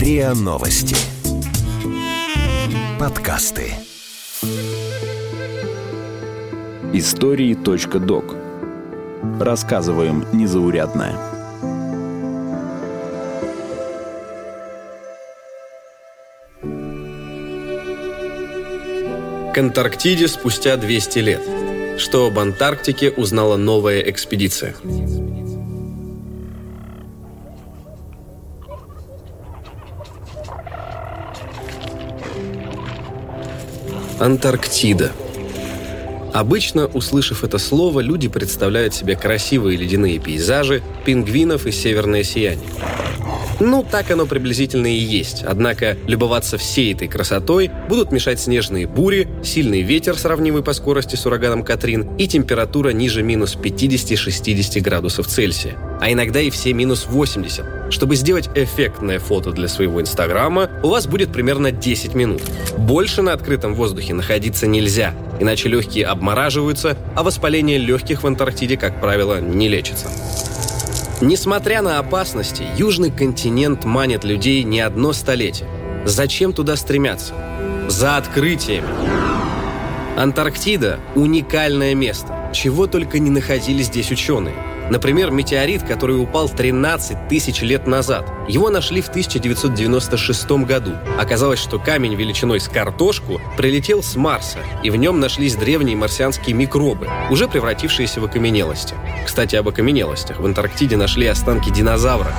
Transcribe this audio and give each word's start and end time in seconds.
РИА 0.00 0.32
Новости. 0.32 0.96
Подкасты. 2.98 3.74
Истории 6.94 7.52
.док. 7.52 8.34
Рассказываем 9.38 10.24
незаурядное. 10.32 11.18
К 19.52 19.58
Антарктиде 19.58 20.28
спустя 20.28 20.78
200 20.78 21.18
лет. 21.18 21.42
Что 21.98 22.28
об 22.28 22.38
Антарктике 22.38 23.10
узнала 23.10 23.58
новая 23.58 24.00
экспедиция. 24.00 24.74
Антарктида. 34.20 35.12
Обычно, 36.34 36.86
услышав 36.86 37.42
это 37.42 37.56
слово, 37.56 38.00
люди 38.00 38.28
представляют 38.28 38.94
себе 38.94 39.16
красивые 39.16 39.78
ледяные 39.78 40.18
пейзажи, 40.18 40.82
пингвинов 41.06 41.66
и 41.66 41.72
северное 41.72 42.22
сияние. 42.22 42.68
Ну, 43.60 43.84
так 43.88 44.10
оно 44.10 44.24
приблизительно 44.24 44.86
и 44.86 44.98
есть. 44.98 45.42
Однако 45.42 45.98
любоваться 46.06 46.56
всей 46.56 46.94
этой 46.94 47.08
красотой 47.08 47.70
будут 47.88 48.10
мешать 48.10 48.40
снежные 48.40 48.86
бури, 48.86 49.28
сильный 49.44 49.82
ветер, 49.82 50.16
сравнимый 50.16 50.62
по 50.62 50.72
скорости 50.72 51.16
с 51.16 51.26
ураганом 51.26 51.62
Катрин, 51.62 52.16
и 52.16 52.26
температура 52.26 52.90
ниже 52.90 53.22
минус 53.22 53.56
50-60 53.56 54.80
градусов 54.80 55.26
Цельсия. 55.26 55.76
А 56.00 56.10
иногда 56.10 56.40
и 56.40 56.48
все 56.48 56.72
минус 56.72 57.06
80. 57.06 57.92
Чтобы 57.92 58.16
сделать 58.16 58.48
эффектное 58.54 59.18
фото 59.18 59.52
для 59.52 59.68
своего 59.68 60.00
инстаграма, 60.00 60.70
у 60.82 60.88
вас 60.88 61.06
будет 61.06 61.30
примерно 61.30 61.70
10 61.70 62.14
минут. 62.14 62.40
Больше 62.78 63.20
на 63.20 63.34
открытом 63.34 63.74
воздухе 63.74 64.14
находиться 64.14 64.66
нельзя, 64.66 65.14
иначе 65.38 65.68
легкие 65.68 66.06
обмораживаются, 66.06 66.96
а 67.14 67.22
воспаление 67.22 67.76
легких 67.76 68.22
в 68.22 68.26
Антарктиде, 68.26 68.78
как 68.78 69.00
правило, 69.02 69.38
не 69.40 69.68
лечится. 69.68 70.08
Несмотря 71.20 71.82
на 71.82 71.98
опасности, 71.98 72.64
Южный 72.76 73.10
континент 73.10 73.84
манит 73.84 74.24
людей 74.24 74.62
не 74.62 74.80
одно 74.80 75.12
столетие. 75.12 75.68
Зачем 76.06 76.54
туда 76.54 76.76
стремятся? 76.76 77.34
За 77.88 78.16
открытиями. 78.16 78.88
Антарктида– 80.16 80.98
уникальное 81.14 81.94
место. 81.94 82.50
Чего 82.54 82.86
только 82.86 83.18
не 83.18 83.30
находили 83.30 83.82
здесь 83.82 84.10
ученые– 84.10 84.54
Например, 84.90 85.30
метеорит, 85.30 85.84
который 85.84 86.20
упал 86.20 86.48
13 86.48 87.28
тысяч 87.28 87.62
лет 87.62 87.86
назад. 87.86 88.26
Его 88.48 88.70
нашли 88.70 89.00
в 89.00 89.08
1996 89.08 90.50
году. 90.66 90.92
Оказалось, 91.18 91.60
что 91.60 91.78
камень 91.78 92.16
величиной 92.16 92.58
с 92.58 92.68
картошку 92.68 93.40
прилетел 93.56 94.02
с 94.02 94.16
Марса, 94.16 94.58
и 94.82 94.90
в 94.90 94.96
нем 94.96 95.20
нашлись 95.20 95.54
древние 95.54 95.96
марсианские 95.96 96.56
микробы, 96.56 97.08
уже 97.30 97.46
превратившиеся 97.46 98.20
в 98.20 98.24
окаменелости. 98.24 98.94
Кстати, 99.24 99.54
об 99.56 99.68
окаменелостях. 99.68 100.40
В 100.40 100.44
Антарктиде 100.44 100.96
нашли 100.96 101.26
останки 101.28 101.70
динозавра. 101.70 102.34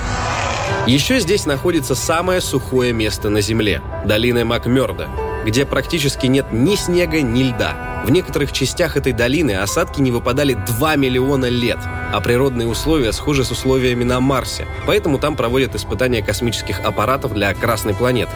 Еще 0.87 1.19
здесь 1.19 1.45
находится 1.45 1.95
самое 1.95 2.41
сухое 2.41 2.91
место 2.91 3.29
на 3.29 3.39
Земле– 3.39 3.81
долина 4.05 4.43
Макмерда, 4.43 5.07
где 5.45 5.65
практически 5.65 6.27
нет 6.27 6.47
ни 6.51 6.75
снега, 6.75 7.21
ни 7.21 7.43
льда. 7.43 8.03
В 8.05 8.09
некоторых 8.09 8.51
частях 8.51 8.97
этой 8.97 9.13
долины 9.13 9.51
осадки 9.51 10.01
не 10.01 10.11
выпадали 10.11 10.53
2 10.53 10.95
миллиона 10.95 11.45
лет, 11.45 11.77
а 12.11 12.19
природные 12.19 12.67
условия 12.67 13.11
схожи 13.11 13.43
с 13.43 13.51
условиями 13.51 14.03
на 14.03 14.19
Марсе, 14.19 14.67
поэтому 14.87 15.19
там 15.19 15.35
проводят 15.35 15.75
испытания 15.75 16.23
космических 16.23 16.79
аппаратов 16.79 17.33
для 17.33 17.53
Красной 17.53 17.93
планеты. 17.93 18.31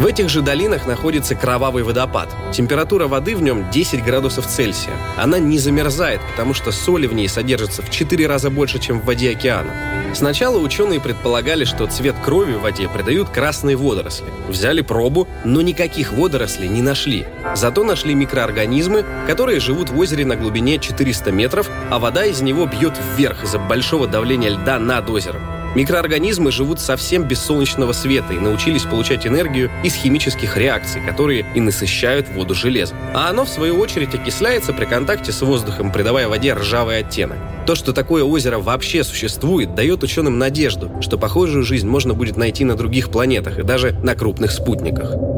В 0.00 0.06
этих 0.06 0.28
же 0.28 0.42
долинах 0.42 0.86
находится 0.86 1.34
кровавый 1.34 1.82
водопад. 1.82 2.28
Температура 2.52 3.08
воды 3.08 3.34
в 3.34 3.42
нем 3.42 3.68
10 3.70 4.04
градусов 4.04 4.46
Цельсия. 4.46 4.92
Она 5.16 5.40
не 5.40 5.58
замерзает, 5.58 6.20
потому 6.30 6.54
что 6.54 6.70
соли 6.70 7.08
в 7.08 7.14
ней 7.14 7.28
содержится 7.28 7.82
в 7.82 7.90
4 7.90 8.26
раза 8.28 8.48
больше, 8.48 8.78
чем 8.78 9.00
в 9.00 9.04
воде 9.04 9.32
океана. 9.32 9.72
Сначала 10.14 10.58
ученые 10.58 11.00
предполагали, 11.00 11.64
что 11.64 11.86
цвет 11.86 12.16
крови 12.24 12.52
в 12.52 12.62
воде 12.62 12.88
придают 12.88 13.28
красные 13.28 13.76
водоросли. 13.76 14.26
Взяли 14.48 14.80
пробу, 14.80 15.28
но 15.44 15.60
никаких 15.60 16.12
водорослей 16.12 16.68
не 16.68 16.82
нашли. 16.82 17.26
Зато 17.54 17.84
нашли 17.84 18.14
микроорганизмы, 18.14 19.04
которые 19.26 19.60
живут 19.60 19.90
в 19.90 19.98
озере 19.98 20.24
на 20.24 20.36
глубине 20.36 20.78
400 20.78 21.32
метров, 21.32 21.70
а 21.90 21.98
вода 21.98 22.24
из 22.24 22.40
него 22.40 22.66
бьет 22.66 22.94
вверх 23.16 23.44
из-за 23.44 23.58
большого 23.58 24.06
давления 24.06 24.50
льда 24.50 24.78
над 24.78 25.08
озером. 25.10 25.57
Микроорганизмы 25.74 26.50
живут 26.50 26.80
совсем 26.80 27.24
без 27.24 27.40
солнечного 27.40 27.92
света 27.92 28.32
и 28.32 28.38
научились 28.38 28.82
получать 28.82 29.26
энергию 29.26 29.70
из 29.84 29.94
химических 29.94 30.56
реакций, 30.56 31.00
которые 31.00 31.44
и 31.54 31.60
насыщают 31.60 32.28
воду 32.30 32.54
железом. 32.54 32.96
А 33.14 33.28
оно, 33.30 33.44
в 33.44 33.48
свою 33.48 33.78
очередь, 33.78 34.14
окисляется 34.14 34.72
при 34.72 34.86
контакте 34.86 35.32
с 35.32 35.42
воздухом, 35.42 35.92
придавая 35.92 36.28
воде 36.28 36.54
ржавый 36.54 36.98
оттенок. 36.98 37.38
То, 37.66 37.74
что 37.74 37.92
такое 37.92 38.24
озеро 38.24 38.58
вообще 38.58 39.04
существует, 39.04 39.74
дает 39.74 40.02
ученым 40.02 40.38
надежду, 40.38 40.90
что 41.02 41.18
похожую 41.18 41.64
жизнь 41.64 41.86
можно 41.86 42.14
будет 42.14 42.36
найти 42.36 42.64
на 42.64 42.76
других 42.76 43.10
планетах 43.10 43.58
и 43.58 43.62
даже 43.62 43.92
на 44.02 44.14
крупных 44.14 44.50
спутниках. 44.52 45.37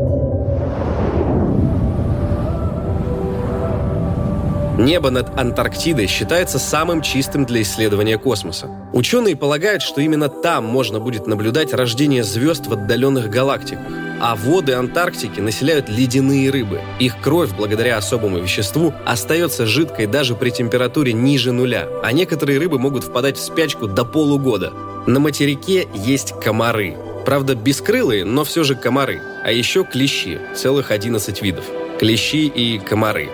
Небо 4.78 5.10
над 5.10 5.38
Антарктидой 5.38 6.06
считается 6.06 6.58
самым 6.58 7.02
чистым 7.02 7.44
для 7.44 7.62
исследования 7.62 8.18
космоса. 8.18 8.68
Ученые 8.92 9.36
полагают, 9.36 9.82
что 9.82 10.00
именно 10.00 10.28
там 10.28 10.64
можно 10.64 11.00
будет 11.00 11.26
наблюдать 11.26 11.74
рождение 11.74 12.24
звезд 12.24 12.66
в 12.66 12.72
отдаленных 12.72 13.28
галактиках. 13.28 13.84
А 14.22 14.36
воды 14.36 14.74
Антарктики 14.74 15.40
населяют 15.40 15.88
ледяные 15.88 16.50
рыбы. 16.50 16.80
Их 16.98 17.20
кровь, 17.20 17.50
благодаря 17.56 17.96
особому 17.96 18.38
веществу, 18.38 18.94
остается 19.04 19.66
жидкой 19.66 20.06
даже 20.06 20.34
при 20.34 20.50
температуре 20.50 21.12
ниже 21.12 21.52
нуля, 21.52 21.88
а 22.02 22.12
некоторые 22.12 22.58
рыбы 22.58 22.78
могут 22.78 23.04
впадать 23.04 23.38
в 23.38 23.42
спячку 23.42 23.86
до 23.86 24.04
полугода. 24.04 24.72
На 25.06 25.20
материке 25.20 25.88
есть 25.94 26.34
комары. 26.40 26.96
Правда, 27.26 27.54
бескрылые, 27.54 28.24
но 28.24 28.44
все 28.44 28.64
же 28.64 28.76
комары. 28.76 29.20
А 29.44 29.50
еще 29.52 29.84
клещи, 29.84 30.38
целых 30.54 30.90
11 30.90 31.42
видов. 31.42 31.64
Клещи 31.98 32.46
и 32.46 32.78
комары 32.78 33.28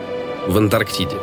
в 0.46 0.56
Антарктиде. 0.56 1.16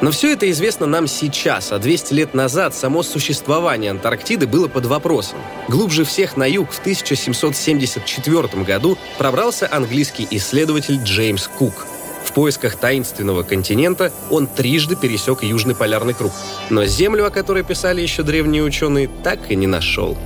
Но 0.00 0.10
все 0.10 0.32
это 0.32 0.50
известно 0.50 0.86
нам 0.86 1.06
сейчас, 1.06 1.72
а 1.72 1.78
200 1.78 2.12
лет 2.12 2.34
назад 2.34 2.74
само 2.74 3.02
существование 3.02 3.90
Антарктиды 3.90 4.46
было 4.46 4.68
под 4.68 4.86
вопросом. 4.86 5.38
Глубже 5.68 6.04
всех 6.04 6.36
на 6.36 6.44
юг 6.44 6.72
в 6.72 6.78
1774 6.80 8.64
году 8.64 8.98
пробрался 9.16 9.68
английский 9.70 10.26
исследователь 10.30 11.00
Джеймс 11.02 11.48
Кук. 11.48 11.86
В 12.24 12.32
поисках 12.32 12.76
таинственного 12.76 13.44
континента 13.44 14.12
он 14.30 14.46
трижды 14.46 14.96
пересек 14.96 15.42
Южный 15.42 15.74
полярный 15.74 16.14
круг. 16.14 16.32
Но 16.70 16.84
Землю, 16.84 17.26
о 17.26 17.30
которой 17.30 17.62
писали 17.62 18.00
еще 18.00 18.22
древние 18.22 18.62
ученые, 18.62 19.08
так 19.22 19.50
и 19.50 19.56
не 19.56 19.66
нашел. 19.66 20.18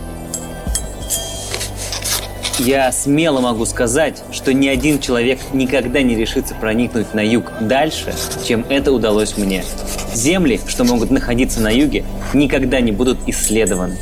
Я 2.58 2.90
смело 2.90 3.40
могу 3.40 3.64
сказать, 3.66 4.22
что 4.32 4.52
ни 4.52 4.66
один 4.66 4.98
человек 4.98 5.38
никогда 5.52 6.02
не 6.02 6.16
решится 6.16 6.56
проникнуть 6.56 7.14
на 7.14 7.20
юг 7.20 7.52
дальше, 7.60 8.12
чем 8.46 8.66
это 8.68 8.90
удалось 8.90 9.36
мне. 9.36 9.64
Земли, 10.12 10.60
что 10.66 10.82
могут 10.82 11.10
находиться 11.12 11.60
на 11.60 11.70
юге, 11.70 12.04
никогда 12.34 12.80
не 12.80 12.90
будут 12.90 13.18
исследованы. 13.28 13.96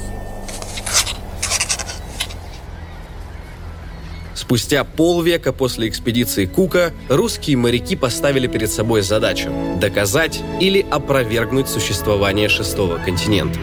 Спустя 4.34 4.84
полвека 4.84 5.52
после 5.52 5.88
экспедиции 5.88 6.46
Кука 6.46 6.92
русские 7.08 7.56
моряки 7.56 7.96
поставили 7.96 8.46
перед 8.46 8.70
собой 8.70 9.02
задачу– 9.02 9.50
доказать 9.80 10.40
или 10.60 10.86
опровергнуть 10.88 11.68
существование 11.68 12.48
шестого 12.48 12.96
континента. 12.98 13.58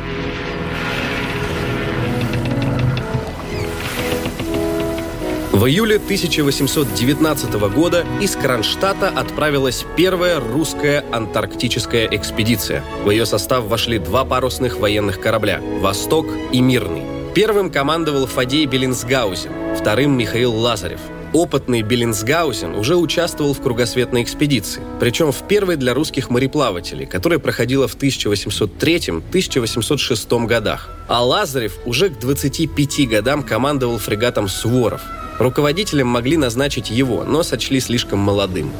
В 5.63 5.67
июле 5.67 5.95
1819 5.95 7.53
года 7.73 8.05
из 8.19 8.35
Кронштадта 8.35 9.07
отправилась 9.07 9.85
первая 9.95 10.41
русская 10.41 11.05
антарктическая 11.09 12.09
экспедиция. 12.11 12.83
В 13.05 13.09
ее 13.09 13.25
состав 13.25 13.63
вошли 13.63 13.97
два 13.97 14.25
парусных 14.25 14.79
военных 14.79 15.21
корабля 15.21 15.61
«Восток» 15.79 16.27
и 16.51 16.59
«Мирный». 16.59 17.03
Первым 17.33 17.71
командовал 17.71 18.25
Фадей 18.25 18.65
Беллинсгаузен, 18.65 19.77
вторым 19.79 20.17
Михаил 20.17 20.53
Лазарев. 20.53 20.99
Опытный 21.31 21.81
Беллинсгаузен 21.81 22.75
уже 22.75 22.97
участвовал 22.97 23.53
в 23.53 23.61
кругосветной 23.61 24.23
экспедиции, 24.23 24.81
причем 24.99 25.31
в 25.31 25.47
первой 25.47 25.77
для 25.77 25.93
русских 25.93 26.29
мореплавателей, 26.29 27.05
которая 27.05 27.39
проходила 27.39 27.87
в 27.87 27.95
1803-1806 27.95 30.45
годах. 30.45 30.89
А 31.07 31.23
Лазарев 31.23 31.77
уже 31.85 32.09
к 32.09 32.19
25 32.19 33.07
годам 33.07 33.43
командовал 33.43 33.97
фрегатом 33.97 34.49
«Суворов», 34.49 34.99
Руководителем 35.39 36.07
могли 36.07 36.37
назначить 36.37 36.89
его, 36.89 37.23
но 37.23 37.43
сочли 37.43 37.79
слишком 37.79 38.19
молодым. 38.19 38.71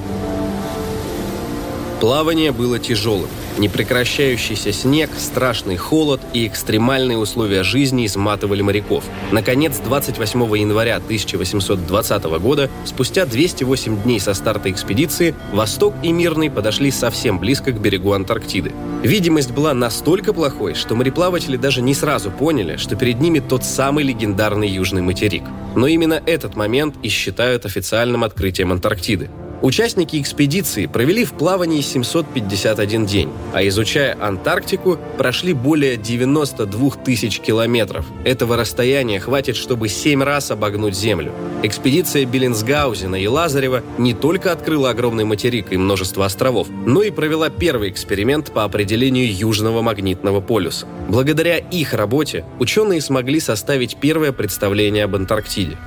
Плавание 2.00 2.52
было 2.52 2.80
тяжелым. 2.80 3.30
Непрекращающийся 3.58 4.74
снег, 4.74 5.12
страшный 5.18 5.78
холод 5.78 6.20
и 6.34 6.46
экстремальные 6.46 7.18
условия 7.18 7.64
жизни 7.64 8.06
изматывали 8.06 8.62
моряков. 8.62 9.06
Наконец, 9.32 9.78
28 9.78 10.58
января 10.58 10.98
1820 10.98 12.24
года, 12.42 12.70
спустя 12.84 13.26
208 13.26 14.04
дней 14.04 14.20
со 14.20 14.34
старта 14.34 14.70
экспедиции, 14.70 15.34
Восток 15.54 15.94
и 16.04 16.12
Мирный 16.12 16.50
подошли 16.52 16.92
совсем 16.92 17.40
близко 17.40 17.72
к 17.72 17.80
берегу 17.80 18.12
Антарктиды. 18.12 18.74
Видимость 19.04 19.52
была 19.52 19.74
настолько 19.74 20.34
плохой, 20.34 20.74
что 20.74 20.96
мореплаватели 20.96 21.56
даже 21.56 21.82
не 21.82 21.94
сразу 21.94 22.32
поняли, 22.32 22.76
что 22.76 22.98
перед 22.98 23.22
ними 23.22 23.40
тот 23.40 23.64
самый 23.64 24.04
легендарный 24.04 24.68
Южный 24.68 25.02
материк. 25.02 25.44
Но 25.76 25.88
именно 25.88 26.22
этот 26.26 26.56
момент 26.56 26.96
и 27.04 27.10
считают 27.10 27.66
официальным 27.66 28.24
открытием 28.24 28.72
Антарктиды. 28.72 29.30
Участники 29.64 30.20
экспедиции 30.20 30.88
провели 30.88 31.24
в 31.24 31.32
плавании 31.32 31.80
751 31.80 33.06
день, 33.06 33.30
а 33.54 33.66
изучая 33.66 34.18
Антарктику, 34.22 35.00
прошли 35.18 35.54
более 35.54 35.96
92 35.96 36.90
тысяч 37.06 37.40
километров. 37.40 38.06
Этого 38.26 38.58
расстояния 38.58 39.22
хватит, 39.22 39.56
чтобы 39.56 39.88
7 39.88 40.22
раз 40.22 40.52
обогнуть 40.52 40.98
Землю. 40.98 41.32
Экспедиция 41.64 42.26
Беллинсгаузена 42.26 43.16
и 43.16 43.26
Лазарева 43.26 43.84
не 43.98 44.14
только 44.14 44.52
открыла 44.52 44.90
огромный 44.90 45.24
материк 45.24 45.72
и 45.72 45.78
множество 45.78 46.26
островов, 46.26 46.68
но 46.70 47.02
и 47.02 47.10
провела 47.10 47.50
первый 47.50 47.90
эксперимент 47.90 48.52
по 48.52 48.66
определению 48.66 49.34
Южного 49.34 49.82
магнитного 49.82 50.42
полюса. 50.42 50.88
Благодаря 51.08 51.58
их 51.58 51.94
работе 51.94 52.44
ученые 52.60 53.00
смогли 53.00 53.40
составить 53.40 53.96
первое 53.96 54.34
представление 54.34 55.06
об 55.06 55.16
Антарктиде. 55.16 55.78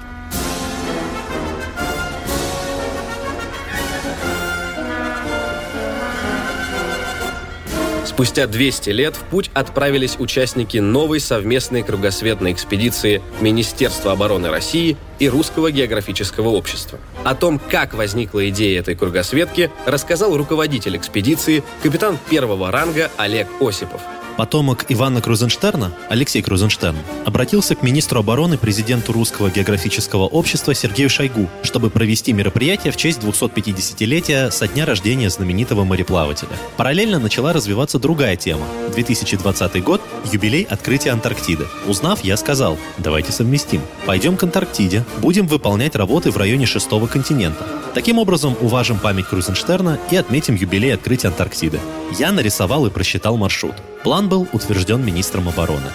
Спустя 8.17 8.47
200 8.47 8.89
лет 8.89 9.15
в 9.15 9.25
путь 9.25 9.51
отправились 9.53 10.17
участники 10.19 10.79
новой 10.79 11.21
совместной 11.21 11.83
кругосветной 11.83 12.53
экспедиции 12.53 13.21
Министерства 13.43 14.13
обороны 14.13 14.49
России 14.49 14.97
и 15.19 15.29
Русского 15.29 15.71
географического 15.71 16.49
общества. 16.49 16.99
О 17.25 17.35
том, 17.35 17.59
как 17.59 17.93
возникла 17.93 18.49
идея 18.49 18.81
этой 18.81 18.95
кругосветки, 18.95 19.71
рассказал 19.85 20.35
руководитель 20.35 20.97
экспедиции, 20.97 21.63
капитан 21.83 22.17
первого 22.31 22.73
ранга 22.73 23.11
Олег 23.19 23.49
Осипов– 23.61 24.01
Потомок 24.37 24.85
Ивана 24.91 25.23
Крузенштерна, 25.23 25.93
Алексей 26.11 26.43
Крузенштерн, 26.43 26.99
обратился 27.25 27.75
к 27.75 27.83
министру 27.83 28.21
обороны 28.21 28.59
президенту 28.59 29.13
Русского 29.13 29.51
географического 29.51 30.25
общества 30.25 30.75
Сергею 30.75 31.09
Шойгу, 31.09 31.49
чтобы 31.63 31.89
провести 31.89 32.35
мероприятие 32.35 32.93
в 32.93 32.99
честь 32.99 33.21
250-летия 33.21 34.51
со 34.51 34.69
дня 34.69 34.85
рождения 34.85 35.31
знаменитого 35.31 35.85
мореплавателя. 35.85 36.51
Параллельно 36.77 37.19
начала 37.19 37.55
развиваться 37.55 37.99
другая 37.99 38.37
тема. 38.37 38.67
2020 38.95 39.83
год– 39.83 40.03
юбилей 40.33 40.65
открытия 40.65 41.13
Антарктиды. 41.13 41.67
Узнав, 41.87 42.23
я 42.23 42.37
сказал, 42.37 42.77
давайте 42.99 43.33
совместим. 43.33 43.81
Пойдем 44.05 44.37
к 44.37 44.43
Антарктиде, 44.43 45.05
будем 45.19 45.47
выполнять 45.47 45.97
работы 45.97 46.31
в 46.31 46.37
районе 46.37 46.67
шестого 46.67 47.07
континента. 47.07 47.67
Таким 47.95 48.19
образом, 48.19 48.55
уважим 48.61 48.99
память 48.99 49.29
Крузенштерна 49.29 49.99
и 50.11 50.17
отметим 50.17 50.57
юбилей 50.57 50.93
открытия 50.93 51.29
Антарктиды. 51.29 51.81
Я 52.19 52.33
нарисовал 52.33 52.87
и 52.87 52.91
просчитал 52.91 53.39
маршрут. 53.39 53.75
План 54.07 54.29
был 54.29 54.47
утвержден 54.53 55.05
министром 55.05 55.49
обороны. 55.49 55.91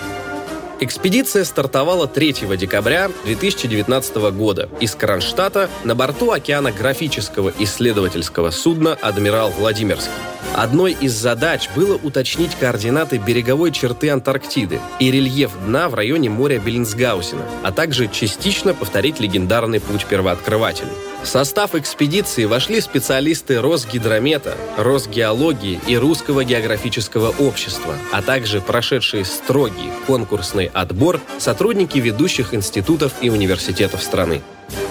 Экспедиция 0.81 1.45
стартовала 1.45 2.07
3 2.07 2.57
декабря 2.57 3.09
2019 3.23 4.15
года 4.33 4.67
из 4.81 4.95
Кронштадта 4.95 5.69
на 5.85 5.95
борту 5.95 6.31
океанографического 6.31 7.53
исследовательского 7.57 8.51
судна 8.51 8.95
«Адмирал 8.95 9.51
Владимирский». 9.51 10.11
Одной 10.53 10.91
из 10.91 11.13
задач 11.13 11.69
было 11.73 11.97
уточнить 12.03 12.53
координаты 12.59 13.17
береговой 13.17 13.71
черты 13.71 14.09
Антарктиды 14.09 14.81
и 14.99 15.09
рельеф 15.09 15.51
дна 15.65 15.87
в 15.87 15.93
районе 15.93 16.29
моря 16.29 16.59
Беллинсгаусена, 16.59 17.45
а 17.63 17.71
также 17.71 18.09
частично 18.09 18.73
повторить 18.73 19.21
легендарный 19.21 19.79
путь 19.79 20.05
первооткрывателей. 20.05 20.91
В 21.23 21.27
состав 21.27 21.75
экспедиции 21.75 22.45
вошли 22.45 22.81
специалисты 22.81 23.61
Росгидромета, 23.61 24.57
Росгеологии 24.77 25.79
и 25.87 25.95
Русского 25.95 26.43
географического 26.43 27.29
общества, 27.37 27.95
а 28.11 28.23
также 28.23 28.59
прошедшие 28.59 29.23
строгий 29.23 29.91
конкурсный 30.07 30.65
отбор 30.65 31.21
сотрудники 31.37 31.99
ведущих 31.99 32.55
институтов 32.55 33.13
и 33.21 33.29
университетов 33.29 34.01
страны. 34.01 34.41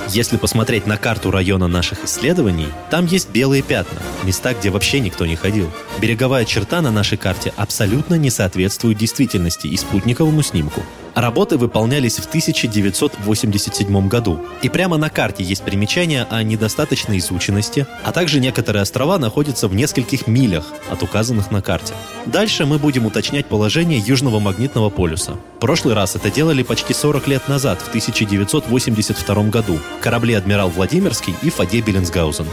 Если 0.08 0.36
посмотреть 0.36 0.86
на 0.86 0.96
карту 0.96 1.30
района 1.30 1.66
наших 1.66 2.04
исследований, 2.04 2.68
там 2.90 3.06
есть 3.06 3.30
белые 3.30 3.62
пятна, 3.62 3.98
места, 4.24 4.54
где 4.54 4.70
вообще 4.70 5.00
никто 5.00 5.26
не 5.26 5.36
ходил. 5.36 5.70
Береговая 6.00 6.44
черта 6.44 6.80
на 6.80 6.90
нашей 6.90 7.18
карте 7.18 7.52
абсолютно 7.56 8.14
не 8.14 8.30
соответствует 8.30 8.98
действительности 8.98 9.66
и 9.66 9.76
спутниковому 9.76 10.42
снимку. 10.42 10.82
Работы 11.14 11.56
выполнялись 11.56 12.18
в 12.18 12.26
1987 12.26 14.08
году. 14.08 14.40
И 14.62 14.68
прямо 14.68 14.96
на 14.96 15.10
карте 15.10 15.42
есть 15.42 15.62
примечания 15.62 16.26
о 16.30 16.42
недостаточной 16.42 17.18
изученности, 17.18 17.86
а 18.04 18.12
также 18.12 18.40
некоторые 18.40 18.82
острова 18.82 19.18
находятся 19.18 19.68
в 19.68 19.74
нескольких 19.74 20.26
милях 20.26 20.66
от 20.90 21.02
указанных 21.02 21.50
на 21.50 21.62
карте. 21.62 21.94
Дальше 22.26 22.66
мы 22.66 22.78
будем 22.78 23.06
уточнять 23.06 23.46
положение 23.46 23.98
Южного 23.98 24.38
магнитного 24.38 24.90
полюса. 24.90 25.32
В 25.56 25.60
прошлый 25.60 25.94
раз 25.94 26.16
это 26.16 26.30
делали 26.30 26.62
почти 26.62 26.94
40 26.94 27.28
лет 27.28 27.48
назад, 27.48 27.80
в 27.80 27.88
1982 27.88 29.42
году. 29.44 29.78
Корабли 30.00 30.34
«Адмирал 30.34 30.70
Владимирский» 30.70 31.34
и 31.42 31.50
«Фаде 31.50 31.80
Беллинсгаузен». 31.80 32.46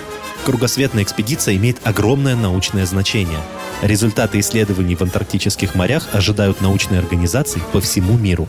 Кругосветная 0.48 1.04
экспедиция 1.04 1.58
имеет 1.58 1.86
огромное 1.86 2.34
научное 2.38 2.86
значение. 2.86 3.42
Результаты 3.82 4.40
исследований 4.40 4.96
в 4.96 5.02
антарктических 5.02 5.76
морях 5.76 6.08
ожидают 6.14 6.62
научные 6.62 7.02
организации 7.02 7.62
по 7.74 7.82
всему 7.82 8.18
миру. 8.18 8.48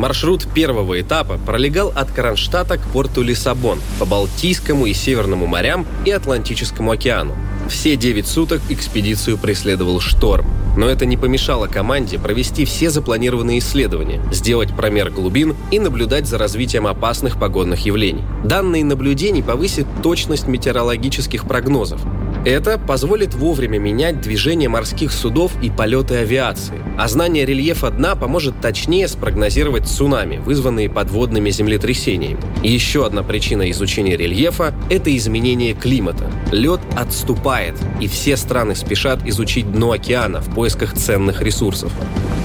Маршрут 0.00 0.46
первого 0.54 0.98
этапа 0.98 1.36
пролегал 1.36 1.92
от 1.94 2.10
Кронштадта 2.10 2.78
к 2.78 2.86
порту 2.86 3.20
Лиссабон 3.20 3.80
по 3.98 4.06
Балтийскому 4.06 4.86
и 4.86 4.94
Северному 4.94 5.46
морям 5.46 5.86
и 6.06 6.10
Атлантическому 6.10 6.92
океану. 6.92 7.36
Все 7.68 7.96
9 7.96 8.26
суток 8.26 8.62
экспедицию 8.70 9.36
преследовал 9.36 10.00
шторм. 10.00 10.46
Но 10.74 10.88
это 10.88 11.04
не 11.04 11.18
помешало 11.18 11.66
команде 11.66 12.18
провести 12.18 12.64
все 12.64 12.88
запланированные 12.88 13.58
исследования, 13.58 14.22
сделать 14.32 14.74
промер 14.74 15.10
глубин 15.10 15.54
и 15.70 15.78
наблюдать 15.78 16.26
за 16.26 16.38
развитием 16.38 16.86
опасных 16.86 17.38
погодных 17.38 17.80
явлений. 17.84 18.24
Данные 18.42 18.86
наблюдений 18.86 19.42
повысят 19.42 19.86
точность 20.02 20.48
метеорологических 20.48 21.44
прогнозов, 21.46 22.00
это 22.44 22.78
позволит 22.78 23.34
вовремя 23.34 23.78
менять 23.78 24.20
движение 24.20 24.68
морских 24.68 25.12
судов 25.12 25.52
и 25.62 25.70
полеты 25.70 26.16
авиации. 26.16 26.80
А 26.98 27.08
знание 27.08 27.44
рельефа 27.44 27.90
дна 27.90 28.14
поможет 28.14 28.60
точнее 28.60 29.08
спрогнозировать 29.08 29.86
цунами, 29.86 30.38
вызванные 30.38 30.88
подводными 30.88 31.50
землетрясениями. 31.50 32.40
Еще 32.62 33.04
одна 33.04 33.22
причина 33.22 33.70
изучения 33.70 34.16
рельефа– 34.16 34.74
это 34.90 35.14
изменение 35.16 35.74
климата. 35.74 36.30
Лед 36.50 36.80
отступает, 36.96 37.74
и 38.00 38.08
все 38.08 38.36
страны 38.36 38.74
спешат 38.74 39.26
изучить 39.26 39.70
дно 39.70 39.92
океана 39.92 40.40
в 40.40 40.54
поисках 40.54 40.94
ценных 40.94 41.42
ресурсов. 41.42 41.92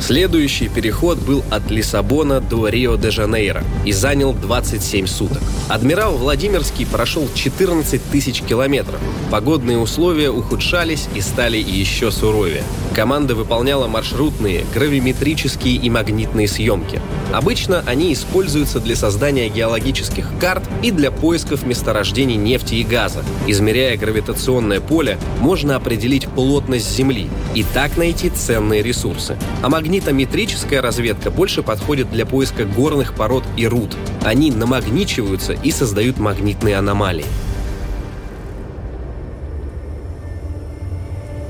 Следующий 0.01 0.67
переход 0.67 1.17
был 1.19 1.43
от 1.49 1.71
Лиссабона 1.71 2.41
до 2.41 2.67
Рио-де-Жанейро 2.67 3.63
и 3.85 3.91
занял 3.93 4.33
27 4.33 5.07
суток. 5.07 5.41
Адмирал 5.69 6.17
Владимирский 6.17 6.85
прошел 6.85 7.27
14 7.33 8.01
тысяч 8.11 8.41
километров. 8.41 8.99
Погодные 9.31 9.77
условия 9.85 10.31
ухудшались 10.31 11.07
и 11.13 11.21
стали 11.21 11.57
еще 11.57 12.09
суровее. 12.09 12.63
Команда 12.95 13.35
выполняла 13.35 13.87
маршрутные, 13.87 14.65
гравиметрические 14.73 15.75
и 15.75 15.89
магнитные 15.91 16.47
съемки. 16.47 16.99
Обычно 17.31 17.83
они 17.85 18.11
используются 18.11 18.79
для 18.79 18.95
создания 18.95 19.47
геологических 19.47 20.27
карт 20.39 20.63
и 20.81 20.89
для 20.89 21.11
поисков 21.11 21.67
месторождений 21.67 22.35
нефти 22.35 22.75
и 22.75 22.83
газа. 22.83 23.23
Измеряя 23.45 23.95
гравитационное 23.95 24.81
поле, 24.81 25.19
можно 25.39 25.75
определить 25.75 26.27
плотность 26.29 26.89
Земли 26.95 27.29
и 27.53 27.63
так 27.63 27.95
найти 27.95 28.31
ценные 28.31 28.81
ресурсы. 28.81 29.37
А 29.61 29.69
магнитометрическая 29.69 30.81
разведка 30.81 31.29
больше 31.29 31.61
подходит 31.61 32.11
для 32.11 32.25
поиска 32.25 32.65
горных 32.65 33.13
пород 33.13 33.43
и 33.55 33.67
руд. 33.67 33.95
Они 34.23 34.49
намагничиваются 34.49 35.53
и 35.53 35.69
создают 35.69 36.17
магнитные 36.17 36.77
аномалии. 36.77 37.25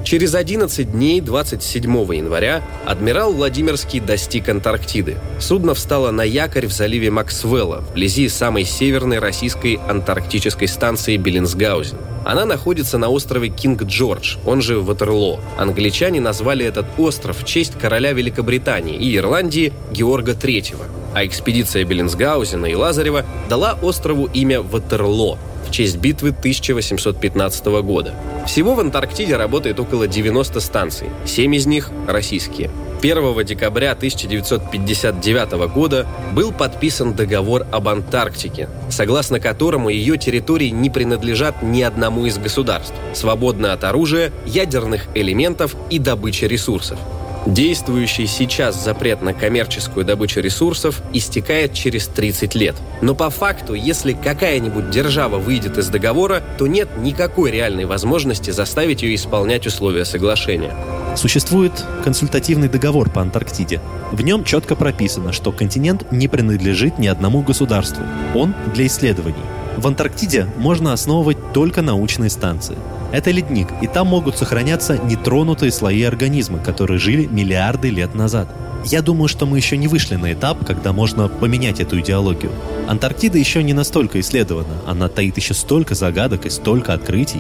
Через 0.06 0.36
11 0.36 0.92
дней 0.92 1.20
27 1.20 1.84
января 2.14 2.62
адмирал 2.86 3.34
Владимирский 3.34 4.00
достиг 4.00 4.48
Антарктиды. 4.48 5.18
Судно 5.40 5.74
встало 5.74 6.12
на 6.12 6.22
якорь 6.22 6.68
в 6.68 6.72
заливе 6.72 7.10
Максвелла, 7.10 7.78
вблизи 7.78 8.30
самой 8.30 8.66
северной 8.66 9.18
российской 9.18 9.80
антарктической 9.88 10.68
станции 10.68 11.18
Беллинсгаузен. 11.18 11.98
Она 12.24 12.46
находится 12.46 13.00
на 13.00 13.10
острове 13.10 13.50
Кинг-Джордж, 13.50 14.38
он 14.46 14.62
же 14.62 14.80
Ватерло. 14.80 15.40
Англичане 15.58 16.22
назвали 16.22 16.64
этот 16.64 16.86
остров 17.00 17.40
в 17.40 17.44
честь 17.44 17.74
короля 17.74 18.14
Великобритании 18.14 18.98
и 18.98 19.18
Ирландии 19.18 19.74
Георга 19.92 20.34
III. 20.34 21.05
А 21.16 21.26
экспедиция 21.26 21.86
Беллинсгаузена 21.86 22.66
и 22.66 22.76
Лазарева 22.76 23.26
дала 23.48 23.80
острову 23.82 24.26
имя 24.34 24.62
Ватерло, 24.62 25.38
в 25.66 25.72
честь 25.72 25.96
битвы 25.96 26.30
1815 26.30 27.66
года. 27.84 28.14
Всего 28.46 28.76
в 28.76 28.82
Антарктиде 28.82 29.38
работает 29.38 29.80
около 29.80 30.10
90 30.10 30.60
станций, 30.60 31.08
7 31.26 31.56
из 31.56 31.68
них 31.68 31.90
российские. 32.06 32.70
1 33.02 33.46
декабря 33.46 33.92
1959 33.92 35.72
года 35.74 36.06
был 36.34 36.52
подписан 36.52 37.14
договор 37.14 37.66
об 37.72 37.88
Антарктике, 37.88 38.68
согласно 38.90 39.40
которому 39.40 39.88
ее 39.88 40.18
территории 40.18 40.70
не 40.70 40.90
принадлежат 40.90 41.62
ни 41.62 41.82
одному 41.82 42.26
из 42.26 42.38
государств, 42.38 42.96
свободны 43.14 43.68
от 43.68 43.86
оружия, 43.86 44.34
ядерных 44.46 45.06
элементов 45.14 45.78
и 45.90 45.98
добычи 45.98 46.44
ресурсов. 46.44 47.00
Действующий 47.46 48.26
сейчас 48.26 48.84
запрет 48.84 49.22
на 49.22 49.34
коммерческую 49.34 50.04
добычу 50.04 50.40
ресурсов 50.40 51.04
истекает 51.14 51.74
через 51.74 52.08
30 52.08 52.56
лет. 52.56 52.76
Но 53.02 53.14
по 53.14 53.30
факту, 53.30 53.76
если 53.76 54.14
какая-нибудь 54.14 54.90
держава 54.90 55.38
выйдет 55.38 55.78
из 55.78 55.90
договора, 55.90 56.42
то 56.58 56.66
нет 56.66 56.90
никакой 56.98 57.52
реальной 57.52 57.86
возможности 57.86 58.50
заставить 58.50 59.04
ее 59.04 59.14
исполнять 59.14 59.68
условия 59.68 60.06
соглашения. 60.06 60.76
Существует 61.16 61.72
консультативный 62.04 62.68
договор 62.68 63.12
по 63.12 63.22
Антарктиде. 63.22 63.80
В 64.12 64.22
нем 64.24 64.44
четко 64.44 64.76
прописано, 64.76 65.32
что 65.32 65.52
континент 65.52 66.12
не 66.12 66.28
принадлежит 66.28 66.98
ни 66.98 67.06
одному 67.06 67.44
государству. 67.44 68.04
Он 68.34 68.56
для 68.74 68.88
исследований. 68.88 69.36
В 69.78 69.86
Антарктиде 69.86 70.48
можно 70.58 70.94
основывать 70.94 71.54
только 71.54 71.84
научные 71.84 72.32
станции. 72.32 72.76
Это 73.16 73.32
ледник, 73.32 73.70
и 73.82 73.88
там 73.88 74.08
могут 74.08 74.38
сохраняться 74.38 74.98
нетронутые 74.98 75.72
слои 75.72 76.04
организма, 76.04 76.60
которые 76.60 77.00
жили 77.00 77.26
миллиарды 77.26 77.90
лет 77.90 78.14
назад. 78.14 78.50
Я 78.84 79.02
думаю, 79.02 79.30
что 79.30 79.46
мы 79.46 79.56
еще 79.56 79.78
не 79.78 79.88
вышли 79.88 80.16
на 80.16 80.34
этап, 80.34 80.66
когда 80.66 80.92
можно 80.92 81.30
поменять 81.30 81.80
эту 81.80 82.02
идеологию. 82.02 82.52
Антарктида 82.90 83.38
еще 83.38 83.64
не 83.64 83.72
настолько 83.72 84.20
исследована, 84.20 84.82
она 84.86 85.08
таит 85.08 85.38
еще 85.38 85.54
столько 85.54 85.96
загадок 85.96 86.46
и 86.46 86.50
столько 86.50 86.92
открытий. 86.94 87.40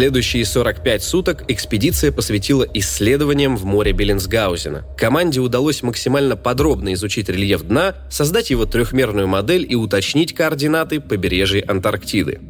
Следующие 0.00 0.46
45 0.46 1.02
суток 1.02 1.44
экспедиция 1.48 2.10
посвятила 2.10 2.66
исследованиям 2.72 3.54
в 3.54 3.66
море 3.66 3.92
Беллинсгаузена. 3.92 4.86
Команде 4.96 5.40
удалось 5.40 5.82
максимально 5.82 6.36
подробно 6.36 6.94
изучить 6.94 7.28
рельеф 7.28 7.60
дна, 7.64 7.96
создать 8.10 8.48
его 8.48 8.64
трехмерную 8.64 9.28
модель 9.28 9.66
и 9.68 9.74
уточнить 9.74 10.32
координаты 10.32 11.00
побережья 11.00 11.62
Антарктиды. 11.68 12.40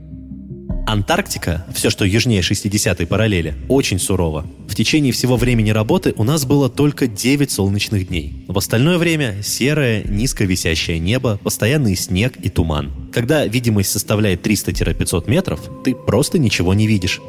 Антарктика, 0.86 1.66
все, 1.74 1.90
что 1.90 2.04
южнее 2.04 2.42
60-й 2.42 3.06
параллели, 3.08 3.56
очень 3.68 3.98
сурова. 3.98 4.46
В 4.68 4.76
течение 4.76 5.12
всего 5.12 5.36
времени 5.36 5.70
работы 5.70 6.14
у 6.16 6.22
нас 6.22 6.44
было 6.44 6.70
только 6.70 7.08
9 7.08 7.50
солнечных 7.50 8.06
дней. 8.06 8.44
В 8.46 8.58
остальное 8.58 8.96
время 8.96 9.42
серое, 9.42 10.04
низко 10.04 10.44
висящее 10.44 11.00
небо, 11.00 11.40
постоянный 11.42 11.96
снег 11.96 12.34
и 12.40 12.48
туман. 12.48 12.99
Когда 13.12 13.44
видимость 13.46 13.90
составляет 13.90 14.46
300-500 14.46 15.28
метров, 15.28 15.60
ты 15.84 15.94
просто 15.94 16.38
ничего 16.38 16.74
не 16.74 16.86
видишь. 16.86 17.20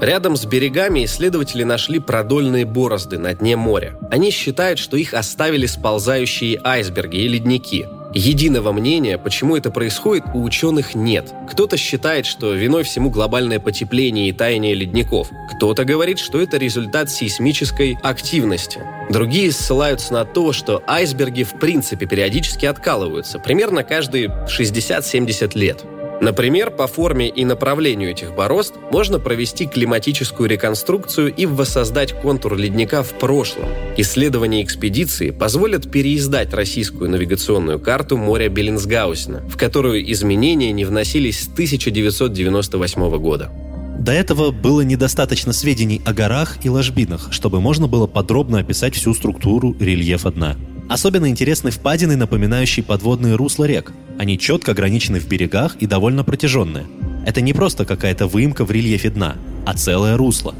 Рядом 0.00 0.36
с 0.36 0.44
берегами 0.46 1.04
исследователи 1.04 1.62
нашли 1.62 1.98
продольные 1.98 2.64
борозды 2.64 3.18
на 3.18 3.34
дне 3.34 3.56
моря. 3.56 3.98
Они 4.10 4.30
считают, 4.30 4.78
что 4.78 4.96
их 4.96 5.14
оставили 5.14 5.66
сползающие 5.66 6.60
айсберги 6.62 7.18
и 7.18 7.28
ледники– 7.28 7.86
Единого 8.12 8.72
мнения, 8.72 9.18
почему 9.18 9.56
это 9.56 9.70
происходит, 9.70 10.24
у 10.34 10.42
ученых 10.42 10.96
нет. 10.96 11.32
Кто-то 11.48 11.76
считает, 11.76 12.26
что 12.26 12.52
виной 12.54 12.82
всему 12.82 13.08
глобальное 13.08 13.60
потепление 13.60 14.28
и 14.28 14.32
таяние 14.32 14.74
ледников. 14.74 15.28
Кто-то 15.54 15.84
говорит, 15.84 16.18
что 16.18 16.40
это 16.40 16.56
результат 16.56 17.08
сейсмической 17.08 17.96
активности. 18.02 18.80
Другие 19.10 19.52
ссылаются 19.52 20.12
на 20.12 20.24
то, 20.24 20.52
что 20.52 20.82
айсберги 20.88 21.44
в 21.44 21.52
принципе 21.60 22.06
периодически 22.06 22.66
откалываются, 22.66 23.38
примерно 23.38 23.84
каждые 23.84 24.26
60-70 24.48 25.56
лет. 25.56 25.84
Например, 26.20 26.70
по 26.70 26.86
форме 26.86 27.28
и 27.28 27.46
направлению 27.46 28.10
этих 28.10 28.34
борозд 28.34 28.74
можно 28.92 29.18
провести 29.18 29.66
климатическую 29.66 30.50
реконструкцию 30.50 31.34
и 31.34 31.46
воссоздать 31.46 32.12
контур 32.12 32.56
ледника 32.56 33.02
в 33.02 33.12
прошлом. 33.14 33.66
Исследования 33.96 34.62
экспедиции 34.62 35.30
позволят 35.30 35.90
переиздать 35.90 36.52
российскую 36.52 37.08
навигационную 37.08 37.80
карту 37.80 38.18
моря 38.18 38.50
Беллинсгаузена, 38.50 39.48
в 39.48 39.56
которую 39.56 40.10
изменения 40.12 40.72
не 40.72 40.84
вносились 40.84 41.44
с 41.44 41.48
1998 41.48 43.18
года. 43.18 43.50
До 43.98 44.12
этого 44.12 44.50
было 44.50 44.80
недостаточно 44.80 45.52
сведений 45.52 46.00
о 46.06 46.12
горах 46.12 46.64
и 46.64 46.70
ложбинах, 46.70 47.28
чтобы 47.32 47.60
можно 47.60 47.86
было 47.86 48.06
подробно 48.06 48.58
описать 48.58 48.94
всю 48.94 49.14
структуру 49.14 49.76
рельефа 49.78 50.30
дна. 50.30 50.56
Особенно 50.90 51.28
интересны 51.28 51.70
впадины, 51.70 52.16
напоминающие 52.16 52.84
подводные 52.84 53.36
русла 53.36 53.64
рек. 53.64 53.92
Они 54.18 54.36
четко 54.36 54.72
ограничены 54.72 55.20
в 55.20 55.28
берегах 55.28 55.76
и 55.76 55.86
довольно 55.86 56.24
протяженные. 56.24 56.84
Это 57.24 57.40
не 57.40 57.52
просто 57.52 57.84
какая-то 57.84 58.26
выемка 58.26 58.64
в 58.64 58.72
рельефе 58.72 59.10
дна, 59.10 59.36
а 59.64 59.74
целое 59.74 60.16
русло. 60.16 60.52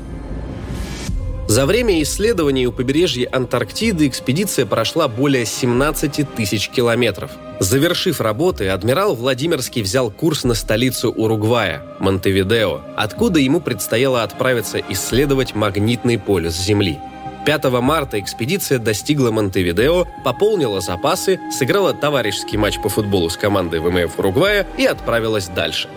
За 1.49 1.67
время 1.67 2.01
исследований 2.01 2.69
у 2.69 2.71
побережья 2.71 3.29
Антарктиды 3.33 4.07
экспедиция 4.07 4.67
прошла 4.67 5.09
более 5.09 5.45
17 5.45 6.33
тысяч 6.37 6.69
километров. 6.69 7.33
Завершив 7.59 8.21
работы, 8.21 8.69
адмирал 8.69 9.17
Владимирский 9.17 9.83
взял 9.83 10.13
курс 10.13 10.45
на 10.45 10.55
столицу 10.55 11.11
Уругвая– 11.11 11.83
Монтевидео, 11.99 12.83
откуда 12.97 13.41
ему 13.41 13.61
предстояло 13.61 14.23
отправиться 14.23 14.81
исследовать 14.91 15.57
магнитный 15.57 16.21
полюс 16.21 16.55
Земли– 16.55 16.99
5 17.45 17.65
марта 17.81 18.21
экспедиция 18.21 18.79
достигла 18.79 19.31
Монтевидео, 19.31 20.07
пополнила 20.25 20.81
запасы, 20.81 21.41
сыграла 21.51 21.95
товарищеский 21.95 22.59
матч 22.59 22.81
по 22.81 22.89
футболу 22.89 23.31
с 23.31 23.37
командой 23.37 23.81
ВМФ 23.81 24.19
Уругвая 24.19 24.67
и 24.77 24.85
отправилась 24.85 25.49
дальше. 25.49 25.89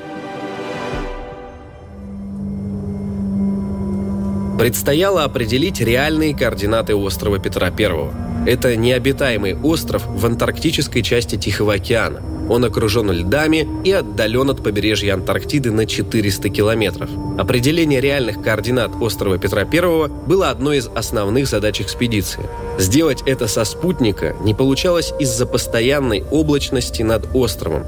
Предстояло 4.57 5.23
определить 5.23 5.81
реальные 5.81 6.35
координаты 6.35 6.95
острова 6.95 7.39
Петра 7.39 7.67
I. 7.67 8.47
Это 8.47 8.75
необитаемый 8.75 9.55
остров 9.55 10.05
в 10.05 10.25
антарктической 10.25 11.01
части 11.01 11.35
Тихого 11.37 11.73
океана– 11.73 12.21
он 12.49 12.65
окружен 12.65 13.11
льдами 13.11 13.67
и 13.83 13.91
отдален 13.91 14.49
от 14.49 14.63
побережья 14.63 15.13
Антарктиды 15.13 15.71
на 15.71 15.85
400 15.85 16.49
километров. 16.49 17.09
Определение 17.37 18.01
реальных 18.01 18.41
координат 18.41 18.91
острова 19.01 19.37
Петра 19.37 19.61
I 19.61 20.07
было 20.27 20.49
одной 20.49 20.77
из 20.77 20.87
основных 20.87 21.47
задач 21.47 21.81
экспедиции. 21.81 22.43
Сделать 22.77 23.23
это 23.25 23.47
со 23.47 23.63
спутника 23.65 24.35
не 24.43 24.53
получалось 24.53 25.13
из-за 25.19 25.45
постоянной 25.45 26.23
облачности 26.31 27.01
над 27.01 27.27
островом, 27.33 27.85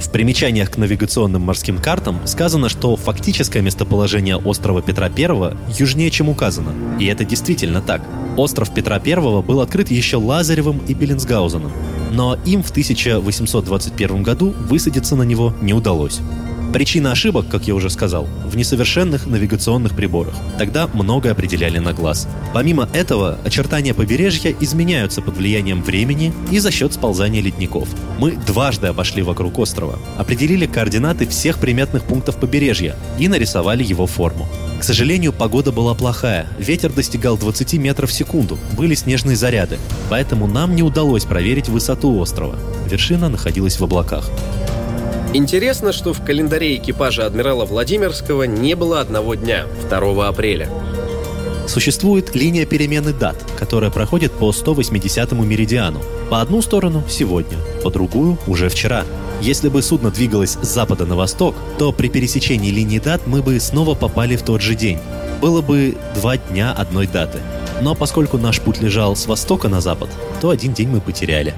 в 0.00 0.10
примечаниях 0.10 0.70
к 0.70 0.76
навигационным 0.76 1.42
морским 1.42 1.78
картам 1.78 2.20
сказано, 2.24 2.68
что 2.68 2.94
фактическое 2.96 3.62
местоположение 3.62 4.36
острова 4.36 4.80
Петра 4.80 5.08
I 5.08 5.56
южнее, 5.76 6.10
чем 6.10 6.28
указано. 6.28 6.72
И 7.00 7.06
это 7.06 7.24
действительно 7.24 7.82
так. 7.82 8.02
Остров 8.36 8.72
Петра 8.72 9.02
I 9.04 9.16
был 9.42 9.60
открыт 9.60 9.90
еще 9.90 10.16
Лазаревым 10.18 10.80
и 10.86 10.94
Беллинсгаузеном, 10.94 11.72
но 12.10 12.36
им 12.44 12.62
в 12.62 12.70
1821 12.70 14.22
году 14.22 14.54
высадиться 14.68 15.16
на 15.16 15.22
него 15.22 15.54
не 15.60 15.72
удалось. 15.72 16.20
Причина 16.72 17.12
ошибок, 17.12 17.48
как 17.48 17.66
я 17.66 17.74
уже 17.74 17.88
сказал, 17.88 18.28
в 18.44 18.54
несовершенных 18.56 19.26
навигационных 19.26 19.96
приборах. 19.96 20.34
Тогда 20.58 20.86
многое 20.92 21.32
определяли 21.32 21.78
на 21.78 21.94
глаз. 21.94 22.28
Помимо 22.52 22.88
этого, 22.92 23.38
очертания 23.44 23.94
побережья 23.94 24.54
изменяются 24.60 25.22
под 25.22 25.36
влиянием 25.38 25.82
времени 25.82 26.32
и 26.50 26.58
за 26.58 26.70
счет 26.70 26.92
сползания 26.92 27.40
ледников. 27.40 27.88
Мы 28.18 28.32
дважды 28.32 28.88
обошли 28.88 29.22
вокруг 29.22 29.58
острова, 29.58 29.98
определили 30.18 30.66
координаты 30.66 31.26
всех 31.26 31.58
приметных 31.58 32.02
пунктов 32.02 32.36
побережья 32.36 32.96
и 33.18 33.28
нарисовали 33.28 33.82
его 33.82 34.06
форму. 34.06 34.46
К 34.78 34.84
сожалению, 34.84 35.32
погода 35.32 35.72
была 35.72 35.94
плохая. 35.94 36.46
Ветер 36.58 36.92
достигал 36.92 37.38
20 37.38 37.74
метров 37.74 38.10
в 38.10 38.12
секунду, 38.12 38.58
были 38.76 38.94
снежные 38.94 39.36
заряды, 39.36 39.78
поэтому 40.10 40.46
нам 40.46 40.76
не 40.76 40.82
удалось 40.82 41.24
проверить 41.24 41.68
высоту 41.68 42.16
острова. 42.18 42.56
Вершина 42.88 43.28
находилась 43.28 43.80
в 43.80 43.84
облаках. 43.84 44.30
Интересно, 45.34 45.92
что 45.92 46.14
в 46.14 46.24
календаре 46.24 46.76
экипажа 46.76 47.26
адмирала 47.26 47.66
Владимирского 47.66 48.44
не 48.44 48.74
было 48.74 49.00
одного 49.00 49.34
дня, 49.34 49.66
2 49.90 50.26
апреля. 50.26 50.70
Существует 51.66 52.34
линия 52.34 52.64
перемены 52.64 53.12
дат, 53.12 53.36
которая 53.58 53.90
проходит 53.90 54.32
по 54.32 54.50
180-му 54.50 55.44
меридиану. 55.44 56.00
По 56.30 56.40
одну 56.40 56.62
сторону– 56.62 57.04
сегодня, 57.10 57.58
по 57.84 57.90
другую– 57.90 58.38
уже 58.46 58.70
вчера. 58.70 59.04
Если 59.42 59.68
бы 59.68 59.82
судно 59.82 60.10
двигалось 60.10 60.56
с 60.62 60.66
запада 60.66 61.04
на 61.04 61.14
восток, 61.14 61.54
то 61.78 61.92
при 61.92 62.08
пересечении 62.08 62.70
линии 62.70 62.98
дат 62.98 63.26
мы 63.26 63.42
бы 63.42 63.60
снова 63.60 63.94
попали 63.94 64.34
в 64.34 64.42
тот 64.42 64.62
же 64.62 64.74
день. 64.74 64.98
Было 65.42 65.60
бы 65.60 65.94
два 66.14 66.38
дня 66.38 66.72
одной 66.72 67.06
даты. 67.06 67.38
Но 67.82 67.94
поскольку 67.94 68.38
наш 68.38 68.60
путь 68.60 68.80
лежал 68.80 69.14
с 69.14 69.26
востока 69.26 69.68
на 69.68 69.82
запад, 69.82 70.08
то 70.40 70.48
один 70.48 70.72
день 70.72 70.88
мы 70.88 71.02
потеряли. 71.02 71.54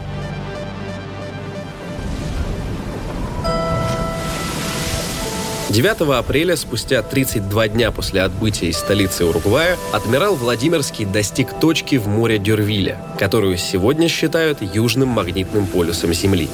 9 5.70 6.00
апреля, 6.18 6.56
спустя 6.56 7.00
32 7.00 7.68
дня 7.68 7.92
после 7.92 8.22
отбытия 8.22 8.70
из 8.70 8.78
столицы 8.78 9.24
Уругвая, 9.24 9.78
адмирал 9.92 10.34
Владимирский 10.34 11.04
достиг 11.04 11.60
точки 11.60 11.94
в 11.94 12.08
море 12.08 12.38
Дюрвиля, 12.38 13.00
которую 13.20 13.56
сегодня 13.56 14.08
считают 14.08 14.58
южным 14.62 15.10
магнитным 15.10 15.68
полюсом 15.68 16.12
Земли. 16.12 16.48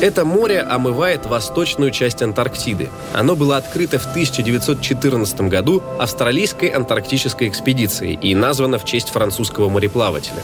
Это 0.00 0.24
море 0.24 0.60
омывает 0.60 1.26
восточную 1.26 1.90
часть 1.90 2.22
Антарктиды. 2.22 2.90
Оно 3.12 3.34
было 3.34 3.56
открыто 3.56 3.98
в 3.98 4.06
1914 4.06 5.40
году 5.42 5.82
австралийской 5.98 6.68
антарктической 6.68 7.48
экспедицией 7.48 8.14
и 8.14 8.36
названо 8.36 8.78
в 8.78 8.84
честь 8.84 9.08
французского 9.08 9.68
мореплавателя. 9.68 10.42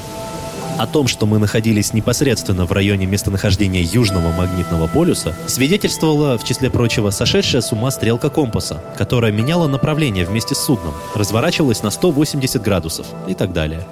О 0.80 0.86
том, 0.86 1.08
что 1.08 1.26
мы 1.26 1.38
находились 1.38 1.92
непосредственно 1.92 2.64
в 2.64 2.72
районе 2.72 3.04
местонахождения 3.04 3.82
Южного 3.82 4.32
магнитного 4.32 4.86
полюса, 4.86 5.34
свидетельствовала, 5.46 6.38
в 6.38 6.44
числе 6.44 6.70
прочего, 6.70 7.10
сошедшая 7.10 7.60
с 7.60 7.70
ума 7.70 7.90
стрелка 7.90 8.30
компаса, 8.30 8.82
которая 8.96 9.30
меняла 9.30 9.68
направление 9.68 10.24
вместе 10.24 10.54
с 10.54 10.60
судном, 10.60 10.94
разворачивалась 11.14 11.82
на 11.82 11.90
180 11.90 12.62
градусов 12.62 13.06
и 13.28 13.34
так 13.34 13.52
далее. 13.52 13.86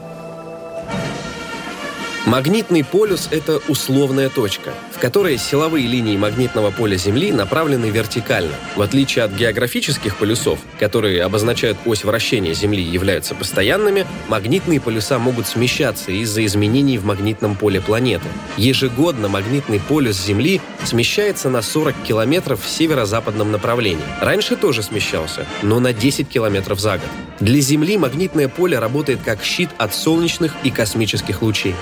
Магнитный 2.29 2.85
полюс– 2.85 3.27
это 3.31 3.59
условная 3.69 4.29
точка, 4.29 4.75
в 4.95 4.99
которой 4.99 5.39
силовые 5.39 5.87
линии 5.87 6.15
магнитного 6.15 6.71
поля 6.71 6.99
Земли 6.99 7.33
направлены 7.33 7.87
вертикально. 7.87 8.53
В 8.77 8.83
отличие 8.83 9.25
от 9.25 9.33
географических 9.33 10.15
полюсов, 10.15 10.59
которые 10.79 11.23
обозначают 11.23 11.79
ось 11.87 12.05
вращения 12.05 12.53
Земли 12.53 12.83
и 12.83 12.91
являются 12.91 13.35
постоянными, 13.35 14.07
магнитные 14.29 14.79
полюса 14.79 15.19
могут 15.19 15.47
смещаться 15.47 16.13
из-за 16.13 16.45
изменений 16.45 16.99
в 16.99 17.07
магнитном 17.07 17.57
поле 17.57 17.81
планеты. 17.81 18.27
Ежегодно 18.59 19.29
магнитный 19.29 19.81
полюс 19.81 20.23
Земли 20.23 20.61
смещается 20.85 21.49
на 21.49 21.63
40 21.63 21.95
километров 22.07 22.63
в 22.63 22.69
северо-западном 22.69 23.53
направлении. 23.53 24.05
Раньше 24.21 24.57
тоже 24.57 24.83
смещался, 24.83 25.47
но 25.63 25.81
на 25.81 25.95
10 25.95 26.29
километров 26.29 26.79
за 26.79 26.99
год. 26.99 27.09
Для 27.41 27.61
Земли 27.61 27.97
магнитное 27.97 28.49
поле 28.49 28.79
работает 28.79 29.21
как 29.25 29.43
щит 29.43 29.71
от 29.79 29.95
солнечных 29.95 30.55
и 30.65 30.71
космических 30.71 31.41
лучей. 31.41 31.75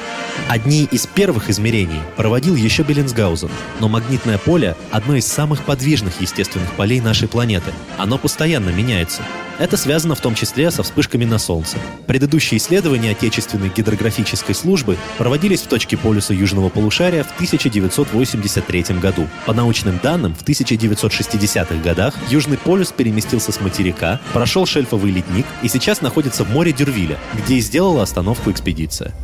Одни 0.48 0.84
из 0.84 1.06
первых 1.06 1.50
измерений 1.50 2.00
проводил 2.16 2.54
еще 2.54 2.82
Беллинсгаузен, 2.82 3.50
но 3.80 3.88
магнитное 3.88 4.38
поле– 4.38 4.76
одно 4.92 5.16
из 5.16 5.26
самых 5.26 5.64
подвижных 5.64 6.20
естественных 6.20 6.70
полей 6.72 7.00
нашей 7.00 7.26
планеты. 7.28 7.72
Оно 7.98 8.16
постоянно 8.16 8.70
меняется. 8.70 9.22
Это 9.58 9.76
связано 9.76 10.14
в 10.14 10.20
том 10.20 10.34
числе 10.34 10.70
со 10.70 10.82
вспышками 10.82 11.24
на 11.24 11.38
Солнце. 11.38 11.78
Предыдущие 12.06 12.58
исследования 12.58 13.12
Отечественной 13.12 13.70
гидрографической 13.70 14.54
службы 14.54 14.98
проводились 15.18 15.62
в 15.62 15.66
точке 15.66 15.96
полюса 15.96 16.34
Южного 16.34 16.68
полушария 16.68 17.24
в 17.24 17.32
1983 17.34 18.82
году. 19.00 19.28
По 19.46 19.54
научным 19.54 19.98
данным, 20.02 20.34
в 20.34 20.44
1960-х 20.44 21.82
годах 21.82 22.14
Южный 22.28 22.58
полюс 22.58 22.92
переместился 22.92 23.50
с 23.50 23.60
материка, 23.60 24.20
прошел 24.32 24.66
шельфовый 24.66 25.10
ледник 25.10 25.46
и 25.62 25.68
сейчас 25.68 26.02
находится 26.02 26.44
в 26.44 26.50
море 26.50 26.72
Дюрвиля, 26.72 27.18
где 27.34 27.56
и 27.56 27.60
сделала 27.60 28.02
остановку 28.02 28.50
экспедиция. 28.50 29.14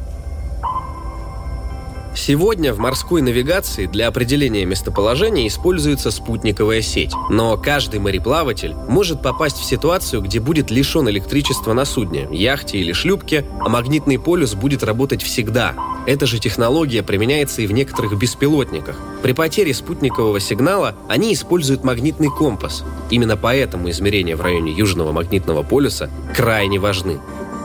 Сегодня 2.15 2.75
в 2.75 2.79
морской 2.79 3.23
навигации 3.23 3.87
для 3.87 4.07
определения 4.07 4.67
местоположения 4.67 5.49
используется 5.49 6.11
спутниковая 6.11 6.83
сеть. 6.83 7.13
Но 7.31 7.57
каждый 7.57 8.01
мореплаватель 8.01 8.75
может 8.89 9.23
попасть 9.23 9.57
в 9.57 9.65
ситуацию, 9.65 10.21
где 10.21 10.39
будет 10.39 10.71
лишен 10.71 11.09
электричества 11.09 11.73
на 11.73 11.85
судне, 11.85 12.29
яхте 12.31 12.79
или 12.79 12.93
шлюпке, 12.93 13.47
а 13.61 13.69
магнитный 13.69 14.19
полюс 14.19 14.55
будет 14.55 14.83
работать 14.83 15.23
всегда. 15.23 15.75
Эта 16.07 16.27
же 16.27 16.39
технология 16.39 17.03
применяется 17.03 17.63
и 17.63 17.67
в 17.67 17.73
некоторых 17.73 18.19
беспилотниках. 18.19 19.01
При 19.23 19.33
потере 19.33 19.73
спутникового 19.73 20.39
сигнала 20.39 20.95
они 21.09 21.33
используют 21.33 21.83
магнитный 21.83 22.29
компас. 22.29 22.85
Именно 23.11 23.37
поэтому 23.37 23.89
измерения 23.89 24.37
в 24.37 24.43
районе 24.43 24.73
Южного 24.73 25.13
магнитного 25.13 25.63
полюса 25.63 26.11
крайне 26.37 26.79
важны. 26.79 27.21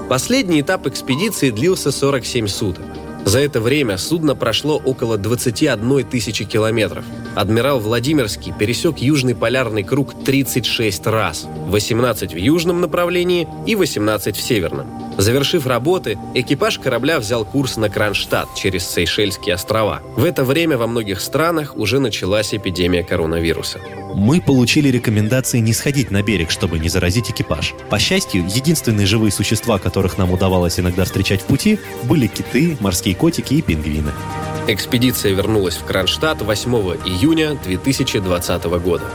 Последний 0.07 0.61
этап 0.61 0.87
экспедиции 0.87 1.49
длился 1.49 1.91
47 1.91 2.47
суток. 2.47 2.85
За 3.27 3.41
это 3.41 3.59
время 3.59 3.97
судно 3.97 4.37
прошло 4.37 4.77
около 4.77 5.17
21 5.17 6.05
тысячи 6.05 6.45
километров. 6.45 7.03
Адмирал 7.35 7.81
Владимирский 7.81 8.53
пересек 8.57 8.99
Южный 8.99 9.35
полярный 9.35 9.83
круг 9.83 10.23
36 10.23 11.07
раз, 11.07 11.45
18 11.67 12.33
в 12.33 12.37
южном 12.37 12.79
направлении 12.79 13.45
и 13.65 13.75
18 13.75 14.37
в 14.37 14.41
северном. 14.41 15.06
Завершив 15.17 15.65
работы, 15.65 16.19
экипаж 16.35 16.77
корабля 16.77 17.19
взял 17.19 17.43
курс 17.43 17.75
на 17.77 17.89
Кронштадт 17.89 18.53
через 18.55 18.87
Сейшельские 18.87 19.55
острова. 19.55 20.01
В 20.15 20.23
это 20.23 20.43
время 20.43 20.77
во 20.77 20.85
многих 20.85 21.21
странах 21.21 21.75
уже 21.75 21.99
началась 21.99 22.53
эпидемия 22.53 23.03
коронавируса. 23.03 23.79
Мы 24.13 24.39
получили 24.39 24.89
рекомендации 24.89 25.57
не 25.57 25.73
сходить 25.73 26.11
на 26.11 26.21
берег, 26.21 26.51
чтобы 26.51 26.77
не 26.77 26.87
заразить 26.87 27.31
экипаж. 27.31 27.73
По 27.89 27.97
счастью, 27.97 28.45
единственные 28.47 29.07
живые 29.07 29.31
существа, 29.31 29.79
которых 29.79 30.19
нам 30.19 30.31
удавалось 30.31 30.79
иногда 30.79 31.03
встречать 31.03 31.41
в 31.41 31.45
пути, 31.45 31.79
были 32.03 32.27
киты, 32.27 32.77
морские 32.79 33.15
котики 33.15 33.55
и 33.55 33.63
пингвины. 33.63 34.11
Экспедиция 34.67 35.33
вернулась 35.33 35.77
в 35.77 35.83
Кронштадт 35.83 36.43
8 36.43 36.71
июня 37.05 37.57
2020 37.63 38.63
года. 38.65 39.05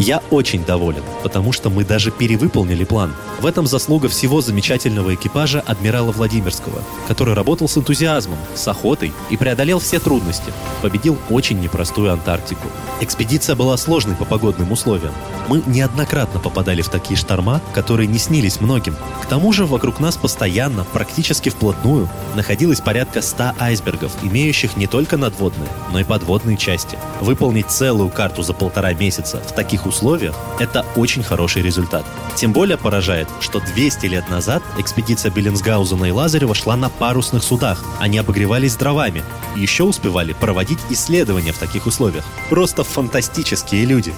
Я 0.00 0.22
очень 0.30 0.64
доволен, 0.64 1.02
потому 1.22 1.52
что 1.52 1.70
мы 1.70 1.84
даже 1.84 2.10
перевыполнили 2.10 2.84
план. 2.84 3.14
В 3.40 3.46
этом 3.46 3.66
заслуга 3.66 4.10
всего 4.10 4.42
замечательного 4.42 5.14
экипажа 5.14 5.60
адмирала 5.60 6.12
Владимирского, 6.12 6.82
который 7.08 7.32
работал 7.32 7.70
с 7.70 7.78
энтузиазмом, 7.78 8.36
с 8.54 8.68
охотой 8.68 9.14
и 9.30 9.38
преодолел 9.38 9.78
все 9.78 9.98
трудности. 9.98 10.52
Победил 10.82 11.16
очень 11.30 11.58
непростую 11.58 12.12
Антарктику. 12.12 12.68
Экспедиция 13.00 13.56
была 13.56 13.78
сложной 13.78 14.14
по 14.14 14.26
погодным 14.26 14.72
условиям. 14.72 15.14
Мы 15.48 15.62
неоднократно 15.66 16.38
попадали 16.38 16.82
в 16.82 16.90
такие 16.90 17.16
шторма, 17.16 17.62
которые 17.72 18.06
не 18.06 18.18
снились 18.18 18.60
многим. 18.60 18.94
К 19.22 19.26
тому 19.26 19.54
же 19.54 19.64
вокруг 19.64 20.00
нас 20.00 20.18
постоянно, 20.18 20.84
практически 20.84 21.48
вплотную, 21.48 22.10
находилось 22.34 22.82
порядка 22.82 23.22
100 23.22 23.52
айсбергов, 23.58 24.12
имеющих 24.22 24.76
не 24.76 24.86
только 24.86 25.16
надводные, 25.16 25.70
но 25.92 26.00
и 26.00 26.04
подводные 26.04 26.58
части. 26.58 26.98
Выполнить 27.22 27.70
целую 27.70 28.10
карту 28.10 28.42
за 28.42 28.52
полтора 28.52 28.92
месяца 28.92 29.38
в 29.38 29.54
таких 29.54 29.86
условиях– 29.86 30.34
это 30.58 30.84
очень 30.94 31.22
хороший 31.22 31.62
результат. 31.62 32.04
Тем 32.36 32.52
более 32.52 32.76
поражает, 32.76 33.29
что 33.40 33.60
200 33.60 34.06
лет 34.06 34.28
назад 34.28 34.62
экспедиция 34.78 35.30
Беллинсгаузена 35.30 36.06
и 36.06 36.10
Лазарева 36.10 36.54
шла 36.54 36.76
на 36.76 36.88
парусных 36.88 37.44
судах. 37.44 37.84
Они 37.98 38.18
обогревались 38.18 38.76
дровами. 38.76 39.22
И 39.56 39.60
еще 39.60 39.84
успевали 39.84 40.32
проводить 40.32 40.78
исследования 40.90 41.52
в 41.52 41.58
таких 41.58 41.86
условиях. 41.86 42.24
Просто 42.48 42.84
фантастические 42.84 43.84
люди. 43.84 44.14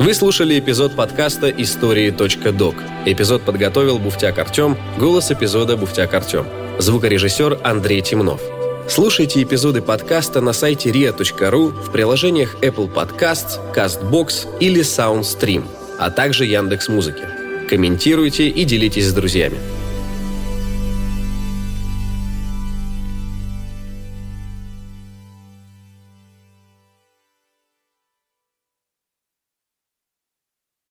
Вы 0.00 0.14
слушали 0.14 0.58
эпизод 0.58 0.96
подкаста 0.96 1.50
«Истории.док». 1.50 2.74
Эпизод 3.04 3.42
подготовил 3.42 3.98
Буфтяк 3.98 4.38
Артем, 4.38 4.78
голос 4.98 5.30
эпизода 5.30 5.76
Буфтяк 5.76 6.14
Артем. 6.14 6.46
Звукорежиссер 6.78 7.60
Андрей 7.62 8.00
Темнов. 8.00 8.40
Слушайте 8.88 9.42
эпизоды 9.42 9.82
подкаста 9.82 10.40
на 10.40 10.54
сайте 10.54 10.88
ria.ru 10.88 11.68
в 11.82 11.92
приложениях 11.92 12.56
Apple 12.62 12.90
Podcasts, 12.90 13.60
CastBox 13.74 14.58
или 14.58 14.80
SoundStream, 14.80 15.66
а 15.98 16.10
также 16.10 16.46
Яндекс.Музыки. 16.46 17.24
Комментируйте 17.68 18.48
и 18.48 18.64
делитесь 18.64 19.04
с 19.04 19.12
друзьями. 19.12 19.58